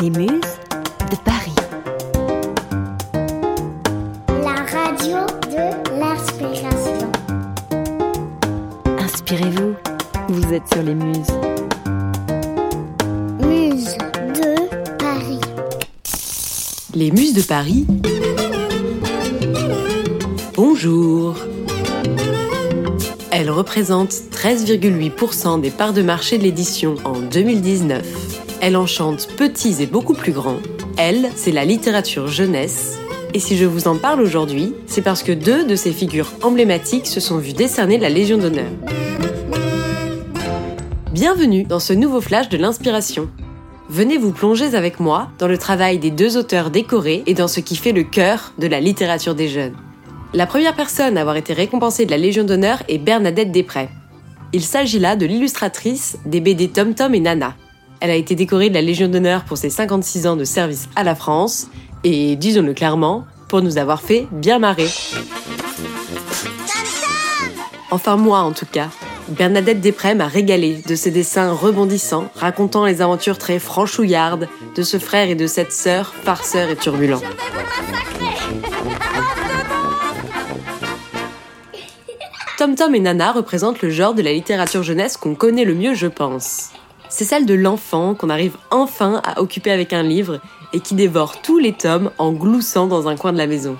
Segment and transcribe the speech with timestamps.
[0.00, 0.40] Les Muses
[1.10, 1.54] de Paris.
[4.28, 7.12] La radio de l'inspiration.
[8.98, 9.74] Inspirez-vous,
[10.30, 11.26] vous êtes sur les Muses.
[13.42, 13.98] Muse
[14.36, 15.40] de Paris.
[16.94, 17.86] Les Muses de Paris.
[20.56, 21.36] Bonjour.
[23.30, 28.49] Elles représentent 13,8% des parts de marché de l'édition en 2019.
[28.62, 30.60] Elle enchante petits et beaucoup plus grands.
[30.98, 32.98] Elle, c'est la littérature jeunesse.
[33.32, 37.06] Et si je vous en parle aujourd'hui, c'est parce que deux de ces figures emblématiques
[37.06, 38.70] se sont vues décerner la Légion d'honneur.
[41.10, 43.30] Bienvenue dans ce nouveau flash de l'inspiration.
[43.88, 47.60] Venez vous plonger avec moi dans le travail des deux auteurs décorés et dans ce
[47.60, 49.76] qui fait le cœur de la littérature des jeunes.
[50.34, 53.88] La première personne à avoir été récompensée de la Légion d'honneur est Bernadette Després.
[54.52, 57.54] Il s'agit là de l'illustratrice des BD Tom Tom et Nana.
[58.00, 61.04] Elle a été décorée de la Légion d'honneur pour ses 56 ans de service à
[61.04, 61.68] la France
[62.02, 64.88] et, disons-le clairement, pour nous avoir fait bien marrer.
[67.90, 68.88] Enfin moi en tout cas.
[69.28, 74.98] Bernadette Després m'a régalé de ses dessins rebondissants, racontant les aventures très franchouillardes de ce
[74.98, 77.20] frère et de cette sœur farceurs et turbulents.
[82.58, 85.94] Tom Tom et Nana représentent le genre de la littérature jeunesse qu'on connaît le mieux,
[85.94, 86.70] je pense.
[87.10, 90.40] C'est celle de l'enfant qu'on arrive enfin à occuper avec un livre
[90.72, 93.76] et qui dévore tous les tomes en gloussant dans un coin de la maison.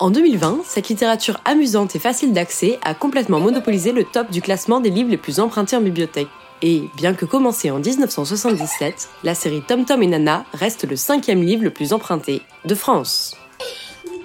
[0.00, 4.80] En 2020, cette littérature amusante et facile d'accès a complètement monopolisé le top du classement
[4.80, 6.28] des livres les plus empruntés en bibliothèque.
[6.62, 11.42] Et bien que commencée en 1977, la série Tom Tom et Nana reste le cinquième
[11.42, 13.36] livre le plus emprunté de France.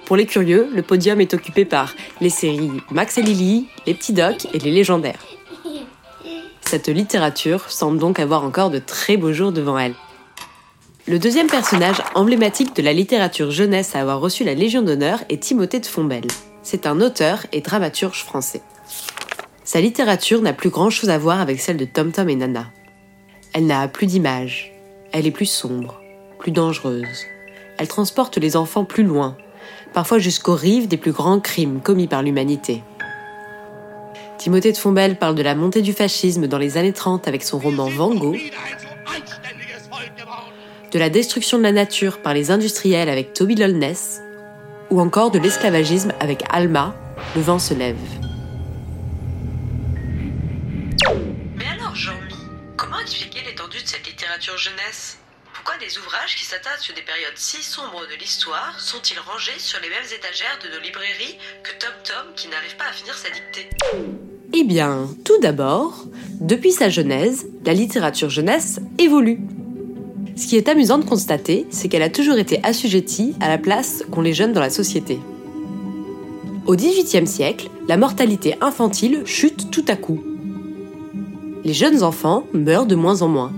[0.06, 4.14] Pour les curieux, le podium est occupé par les séries Max et Lily, Les Petits
[4.14, 5.29] Docs et Les Légendaires.
[6.70, 9.96] Cette littérature semble donc avoir encore de très beaux jours devant elle.
[11.08, 15.42] Le deuxième personnage emblématique de la littérature jeunesse à avoir reçu la Légion d'honneur est
[15.42, 16.28] Timothée de Fombelle.
[16.62, 18.62] C'est un auteur et dramaturge français.
[19.64, 22.66] Sa littérature n'a plus grand chose à voir avec celle de Tom Tom et Nana.
[23.52, 24.72] Elle n'a plus d'image.
[25.10, 26.00] Elle est plus sombre,
[26.38, 27.26] plus dangereuse.
[27.78, 29.36] Elle transporte les enfants plus loin,
[29.92, 32.84] parfois jusqu'aux rives des plus grands crimes commis par l'humanité.
[34.40, 37.58] Timothée de Fombelle parle de la montée du fascisme dans les années 30 avec son
[37.58, 38.40] roman Van Gogh,
[40.90, 44.22] de la destruction de la nature par les industriels avec Toby Lollness,
[44.88, 46.96] ou encore de l'esclavagisme avec Alma,
[47.36, 47.98] Le vent se lève.
[51.54, 52.34] Mais alors, Jean-Mi,
[52.78, 55.18] comment expliquer l'étendue de cette littérature jeunesse?
[55.52, 59.78] Pourquoi des ouvrages qui s'attachent sur des périodes si sombres de l'histoire sont-ils rangés sur
[59.80, 63.28] les mêmes étagères de nos librairies que Tom Tom qui n'arrive pas à finir sa
[63.28, 63.68] dictée?
[64.52, 66.06] Eh bien, tout d'abord,
[66.40, 69.40] depuis sa genèse, la littérature jeunesse évolue.
[70.34, 74.02] Ce qui est amusant de constater, c'est qu'elle a toujours été assujettie à la place
[74.10, 75.20] qu'ont les jeunes dans la société.
[76.66, 80.20] Au XVIIIe siècle, la mortalité infantile chute tout à coup.
[81.64, 83.52] Les jeunes enfants meurent de moins en moins.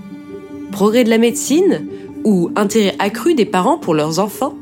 [0.72, 1.86] Progrès de la médecine
[2.24, 4.54] ou intérêt accru des parents pour leurs enfants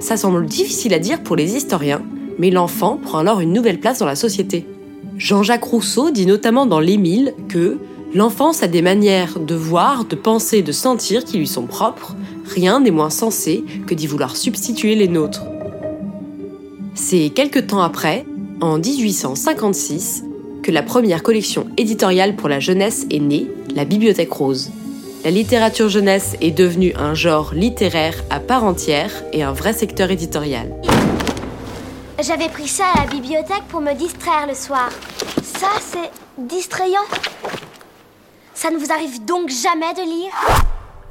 [0.00, 2.02] Ça semble difficile à dire pour les historiens,
[2.38, 4.66] mais l'enfant prend alors une nouvelle place dans la société.
[5.16, 7.78] Jean-Jacques Rousseau dit notamment dans L'Émile que
[8.14, 12.14] L'enfance a des manières de voir, de penser, de sentir qui lui sont propres.
[12.46, 15.42] Rien n'est moins sensé que d'y vouloir substituer les nôtres.
[16.94, 18.24] C'est quelque temps après,
[18.60, 20.22] en 1856,
[20.62, 24.70] que la première collection éditoriale pour la jeunesse est née, la Bibliothèque Rose.
[25.24, 30.12] La littérature jeunesse est devenue un genre littéraire à part entière et un vrai secteur
[30.12, 30.70] éditorial.
[32.22, 34.88] J'avais pris ça à la bibliothèque pour me distraire le soir.
[35.42, 37.02] Ça, c'est distrayant.
[38.54, 40.32] Ça ne vous arrive donc jamais de lire?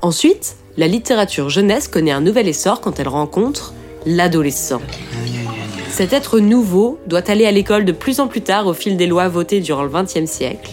[0.02, 3.74] Ensuite, la littérature jeunesse connaît un nouvel essor quand elle rencontre
[4.06, 4.82] l'adolescent.
[5.90, 9.06] Cet être nouveau doit aller à l'école de plus en plus tard au fil des
[9.06, 10.72] lois votées durant le XXe siècle.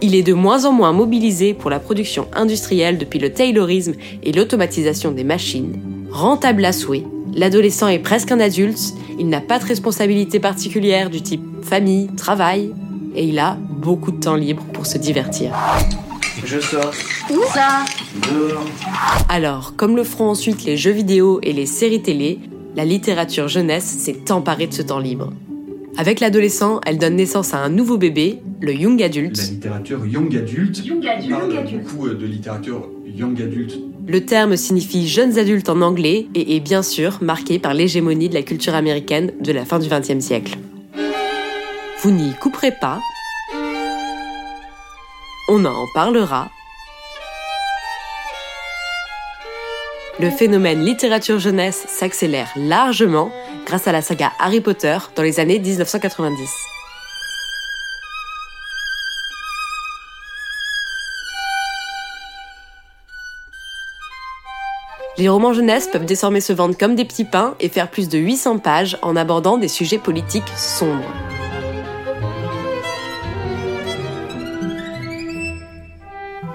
[0.00, 4.32] Il est de moins en moins mobilisé pour la production industrielle depuis le taylorisme et
[4.32, 5.80] l'automatisation des machines.
[6.10, 7.04] Rentable à souhait,
[7.34, 12.72] l'adolescent est presque un adulte, il n'a pas de responsabilité particulière du type famille, travail,
[13.14, 15.52] et il a beaucoup de temps libre pour se divertir.
[16.44, 16.92] Je sors.
[17.30, 17.84] Où ça?
[18.30, 18.64] Dehors.
[19.28, 22.38] Alors, comme le feront ensuite les jeux vidéo et les séries télé,
[22.76, 25.32] la littérature jeunesse s'est emparée de ce temps libre.
[25.96, 29.40] Avec l'adolescent, elle donne naissance à un nouveau bébé, le young La adulte.
[29.48, 30.84] littérature young adulte.
[30.84, 31.84] Young adulte, young adulte.
[31.84, 33.78] beaucoup euh, de littérature young adulte.
[34.06, 38.34] Le terme signifie jeunes adultes en anglais et est bien sûr marqué par l'hégémonie de
[38.34, 40.58] la culture américaine de la fin du XXe siècle.
[42.02, 43.00] Vous n'y couperez pas.
[45.48, 46.50] On en parlera.
[50.20, 53.32] Le phénomène littérature jeunesse s'accélère largement
[53.66, 56.73] grâce à la saga Harry Potter dans les années 1990.
[65.16, 68.18] Les romans jeunesse peuvent désormais se vendre comme des petits pains et faire plus de
[68.18, 71.04] 800 pages en abordant des sujets politiques sombres.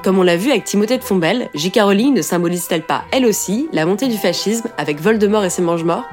[0.03, 1.79] Comme on l'a vu avec Timothée de Fombelle, J.K.
[1.81, 6.07] Rowling ne symbolise-t-elle pas, elle aussi, la montée du fascisme avec Voldemort et ses mange-morts?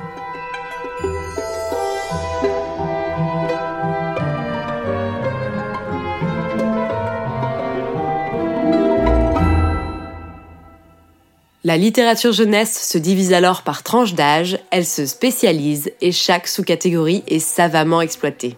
[11.67, 17.25] La littérature jeunesse se divise alors par tranches d'âge, elle se spécialise et chaque sous-catégorie
[17.27, 18.57] est savamment exploitée.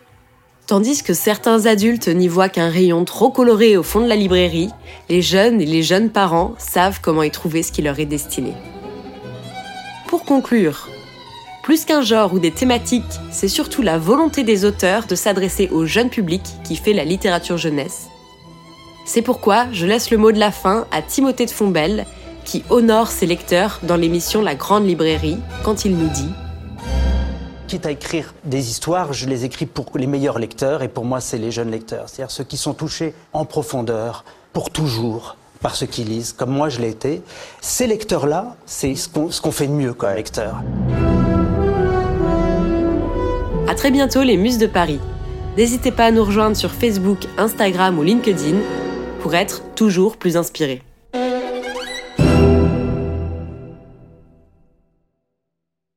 [0.67, 4.69] Tandis que certains adultes n'y voient qu'un rayon trop coloré au fond de la librairie,
[5.09, 8.53] les jeunes et les jeunes parents savent comment y trouver ce qui leur est destiné.
[10.07, 10.87] Pour conclure,
[11.63, 15.87] plus qu'un genre ou des thématiques, c'est surtout la volonté des auteurs de s'adresser au
[15.87, 18.09] jeune public qui fait la littérature jeunesse.
[19.07, 22.05] C'est pourquoi je laisse le mot de la fin à Timothée de Fombelle,
[22.49, 26.31] qui honore ses lecteurs dans l'émission La Grande Librairie, quand il nous dit
[27.67, 31.21] quitte à écrire des histoires, je les écris pour les meilleurs lecteurs, et pour moi,
[31.21, 34.25] c'est les jeunes lecteurs, c'est-à-dire ceux qui sont touchés en profondeur,
[34.55, 37.21] pour toujours, par ce qu'ils lisent, comme moi je l'ai été.
[37.61, 40.63] Ces lecteurs-là, c'est ce qu'on fait de mieux comme lecteur.
[43.69, 45.01] À très bientôt, les Muses de Paris.
[45.59, 48.57] N'hésitez pas à nous rejoindre sur Facebook, Instagram ou LinkedIn
[49.21, 50.81] pour être toujours plus inspirés.